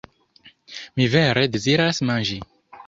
Mi 1.01 1.07
vere 1.17 1.45
deziras 1.59 2.05
manĝi. 2.13 2.45